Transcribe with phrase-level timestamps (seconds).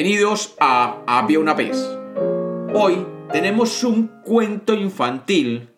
[0.00, 1.76] Bienvenidos a Había una vez.
[2.72, 5.70] Hoy tenemos un cuento infantil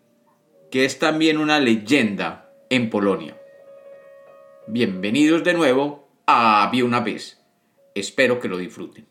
[0.71, 3.38] que es también una leyenda en Polonia.
[4.67, 7.42] Bienvenidos de nuevo a Había una vez.
[7.95, 9.06] Espero que lo disfruten.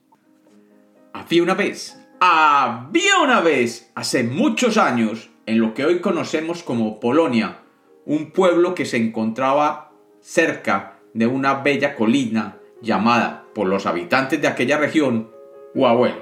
[1.11, 6.99] Había una vez, había una vez, hace muchos años, en lo que hoy conocemos como
[6.99, 7.61] Polonia,
[8.05, 14.47] un pueblo que se encontraba cerca de una bella colina llamada por los habitantes de
[14.47, 15.29] aquella región
[15.75, 16.15] Huawei.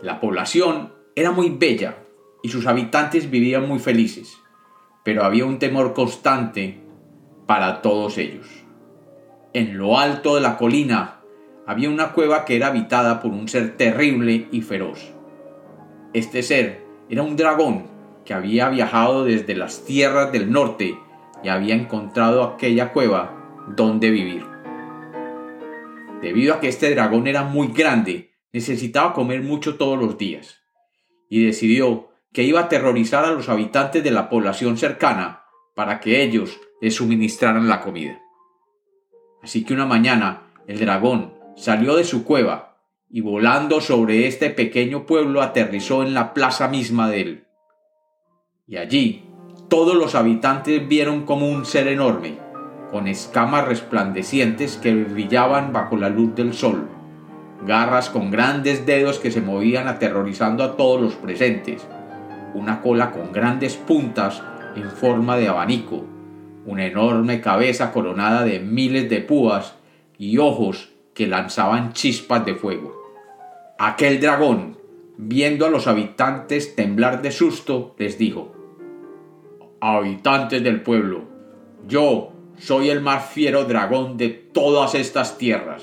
[0.00, 1.98] La población era muy bella
[2.42, 4.38] y sus habitantes vivían muy felices,
[5.04, 6.80] pero había un temor constante
[7.46, 8.46] para todos ellos.
[9.52, 11.20] En lo alto de la colina
[11.66, 15.12] había una cueva que era habitada por un ser terrible y feroz.
[16.12, 17.86] Este ser era un dragón
[18.24, 20.98] que había viajado desde las tierras del norte
[21.42, 24.51] y había encontrado aquella cueva donde vivir.
[26.22, 30.60] Debido a que este dragón era muy grande, necesitaba comer mucho todos los días,
[31.28, 36.22] y decidió que iba a aterrorizar a los habitantes de la población cercana para que
[36.22, 38.20] ellos le suministraran la comida.
[39.42, 42.78] Así que una mañana el dragón salió de su cueva
[43.10, 47.46] y volando sobre este pequeño pueblo aterrizó en la plaza misma de él.
[48.68, 49.24] Y allí
[49.68, 52.38] todos los habitantes vieron como un ser enorme,
[52.92, 56.88] con escamas resplandecientes que brillaban bajo la luz del sol,
[57.66, 61.88] garras con grandes dedos que se movían aterrorizando a todos los presentes,
[62.52, 64.42] una cola con grandes puntas
[64.76, 66.04] en forma de abanico,
[66.66, 69.74] una enorme cabeza coronada de miles de púas
[70.18, 72.94] y ojos que lanzaban chispas de fuego.
[73.78, 74.76] Aquel dragón,
[75.16, 78.52] viendo a los habitantes temblar de susto, les dijo,
[79.80, 81.24] Habitantes del pueblo,
[81.88, 82.31] yo,
[82.62, 85.82] soy el más fiero dragón de todas estas tierras.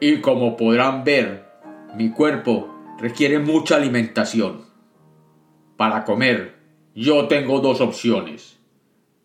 [0.00, 1.44] Y como podrán ver,
[1.96, 2.68] mi cuerpo
[2.98, 4.64] requiere mucha alimentación.
[5.76, 6.56] Para comer,
[6.96, 8.58] yo tengo dos opciones.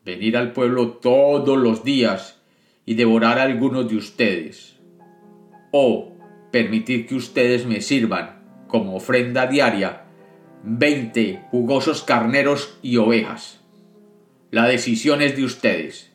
[0.03, 2.39] Venir al pueblo todos los días
[2.85, 4.77] y devorar a algunos de ustedes.
[5.71, 6.11] O
[6.51, 10.03] permitir que ustedes me sirvan, como ofrenda diaria,
[10.63, 13.59] veinte jugosos carneros y ovejas.
[14.51, 16.14] La decisión es de ustedes.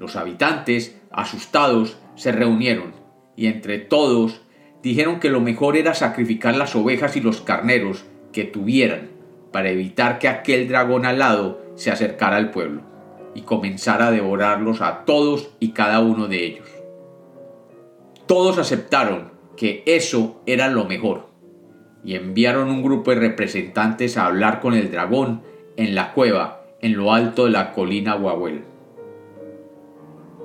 [0.00, 2.94] Los habitantes, asustados, se reunieron
[3.36, 4.40] y entre todos
[4.82, 9.10] dijeron que lo mejor era sacrificar las ovejas y los carneros que tuvieran
[9.52, 12.80] para evitar que aquel dragón alado se acercara al pueblo
[13.34, 16.68] y comenzara a devorarlos a todos y cada uno de ellos.
[18.24, 21.28] Todos aceptaron que eso era lo mejor
[22.02, 25.42] y enviaron un grupo de representantes a hablar con el dragón
[25.76, 28.69] en la cueva en lo alto de la colina Huahuel.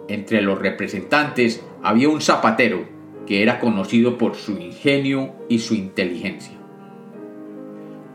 [0.08, 2.88] Entre los representantes había un zapatero
[3.26, 6.56] que era conocido por su ingenio y su inteligencia.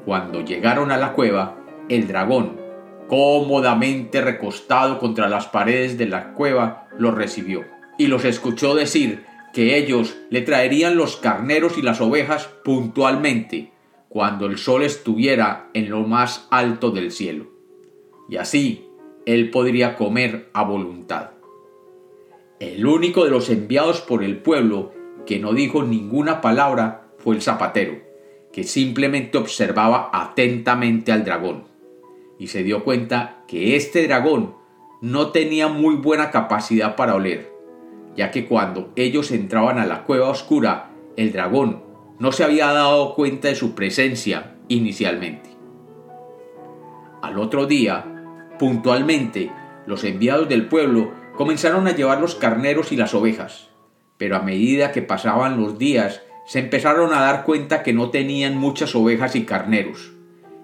[0.05, 1.56] Cuando llegaron a la cueva,
[1.89, 2.61] el dragón,
[3.09, 7.65] cómodamente recostado contra las paredes de la cueva, los recibió
[7.99, 13.73] y los escuchó decir que ellos le traerían los carneros y las ovejas puntualmente
[14.09, 17.50] cuando el sol estuviera en lo más alto del cielo.
[18.29, 18.87] Y así
[19.27, 21.31] él podría comer a voluntad.
[22.60, 24.93] El único de los enviados por el pueblo
[25.25, 28.03] que no dijo ninguna palabra fue el zapatero,
[28.53, 31.65] que simplemente observaba atentamente al dragón,
[32.38, 34.56] y se dio cuenta que este dragón
[35.00, 37.50] no tenía muy buena capacidad para oler,
[38.15, 41.82] ya que cuando ellos entraban a la cueva oscura, el dragón
[42.19, 45.49] no se había dado cuenta de su presencia inicialmente.
[47.22, 48.04] Al otro día,
[48.59, 49.50] puntualmente,
[49.87, 53.71] los enviados del pueblo comenzaron a llevar los carneros y las ovejas,
[54.19, 58.59] pero a medida que pasaban los días se empezaron a dar cuenta que no tenían
[58.59, 60.12] muchas ovejas y carneros,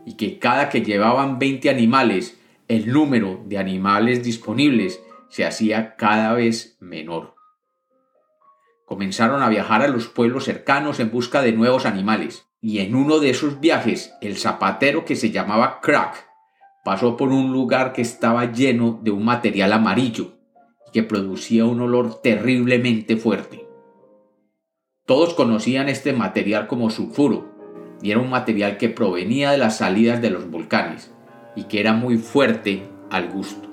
[0.04, 2.38] y que cada que llevaban 20 animales,
[2.68, 5.00] el número de animales disponibles
[5.30, 7.36] se hacía cada vez menor.
[8.84, 13.18] Comenzaron a viajar a los pueblos cercanos en busca de nuevos animales, y en uno
[13.18, 16.28] de esos viajes el zapatero que se llamaba Crack
[16.84, 20.35] pasó por un lugar que estaba lleno de un material amarillo,
[20.96, 23.68] que producía un olor terriblemente fuerte.
[25.04, 27.50] Todos conocían este material como sulfuro,
[28.00, 31.12] y era un material que provenía de las salidas de los volcanes,
[31.54, 33.68] y que era muy fuerte al gusto.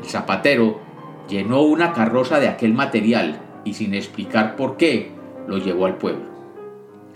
[0.00, 0.80] El zapatero
[1.28, 5.12] llenó una carroza de aquel material y sin explicar por qué,
[5.46, 6.24] lo llevó al pueblo.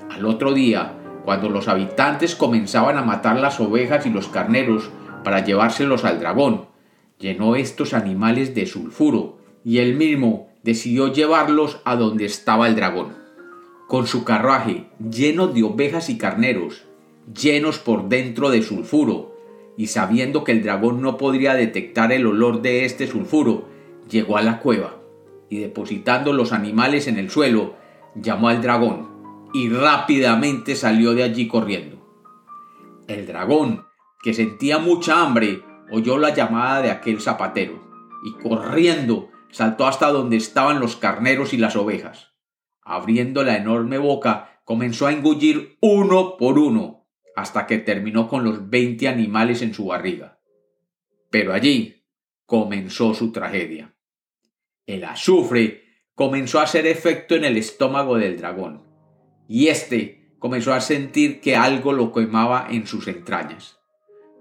[0.08, 0.92] Al otro día,
[1.24, 4.88] cuando los habitantes comenzaban a matar las ovejas y los carneros
[5.24, 6.75] para llevárselos al dragón,
[7.18, 13.14] llenó estos animales de sulfuro y él mismo decidió llevarlos a donde estaba el dragón.
[13.88, 16.84] Con su carruaje lleno de ovejas y carneros,
[17.32, 19.34] llenos por dentro de sulfuro,
[19.76, 23.68] y sabiendo que el dragón no podría detectar el olor de este sulfuro,
[24.08, 24.96] llegó a la cueva
[25.48, 27.74] y depositando los animales en el suelo,
[28.14, 29.08] llamó al dragón
[29.52, 31.96] y rápidamente salió de allí corriendo.
[33.06, 33.84] El dragón,
[34.22, 37.82] que sentía mucha hambre, oyó la llamada de aquel zapatero
[38.24, 42.32] y corriendo saltó hasta donde estaban los carneros y las ovejas.
[42.82, 48.68] Abriendo la enorme boca, comenzó a engullir uno por uno, hasta que terminó con los
[48.70, 50.40] veinte animales en su barriga.
[51.30, 52.04] Pero allí
[52.46, 53.94] comenzó su tragedia.
[54.86, 55.84] El azufre
[56.14, 58.82] comenzó a hacer efecto en el estómago del dragón,
[59.48, 63.78] y éste comenzó a sentir que algo lo quemaba en sus entrañas.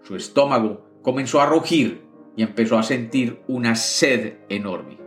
[0.04, 2.04] Su estómago comenzó a rugir
[2.36, 4.98] y empezó a sentir una sed enorme.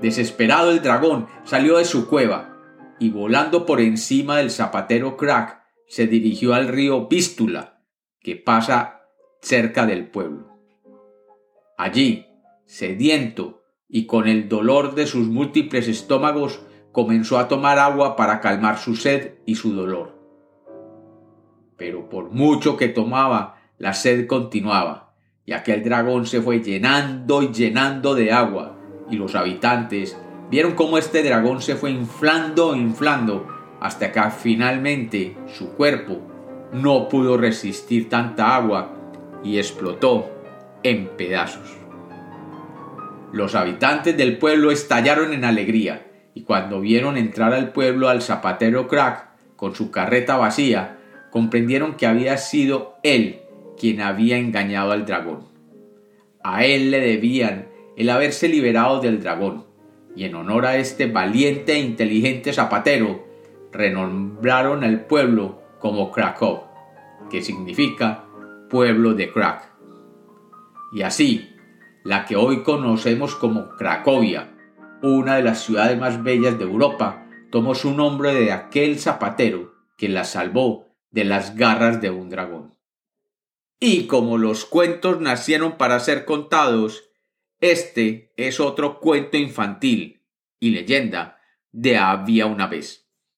[0.00, 2.56] Desesperado el dragón salió de su cueva
[2.98, 7.82] y volando por encima del zapatero Crack se dirigió al río Vístula,
[8.18, 9.02] que pasa
[9.42, 10.48] cerca del pueblo.
[11.76, 12.26] Allí,
[12.64, 16.62] sediento y con el dolor de sus múltiples estómagos
[16.92, 20.16] comenzó a tomar agua para calmar su sed y su dolor.
[21.76, 25.12] Pero por mucho que tomaba, la sed continuaba,
[25.44, 28.76] y aquel dragón se fue llenando y llenando de agua,
[29.10, 30.16] y los habitantes
[30.50, 33.46] vieron cómo este dragón se fue inflando e inflando,
[33.80, 36.20] hasta que finalmente su cuerpo
[36.72, 38.92] no pudo resistir tanta agua
[39.44, 40.30] y explotó
[40.82, 41.76] en pedazos.
[43.32, 48.88] Los habitantes del pueblo estallaron en alegría, y cuando vieron entrar al pueblo al zapatero
[48.88, 50.98] Crack con su carreta vacía,
[51.30, 53.45] comprendieron que había sido él
[53.76, 55.48] quien había engañado al dragón.
[56.42, 59.66] A él le debían el haberse liberado del dragón,
[60.14, 63.26] y en honor a este valiente e inteligente zapatero,
[63.72, 66.64] renombraron al pueblo como Krakow,
[67.30, 68.24] que significa
[68.70, 69.70] pueblo de crack.
[70.92, 71.50] Y así,
[72.04, 74.54] la que hoy conocemos como Cracovia,
[75.02, 80.08] una de las ciudades más bellas de Europa, tomó su nombre de aquel zapatero que
[80.08, 82.75] la salvó de las garras de un dragón.
[83.78, 87.10] Y como los cuentos nacieron para ser contados,
[87.60, 90.24] este es otro cuento infantil
[90.58, 91.40] y leyenda
[91.72, 93.05] de había una vez.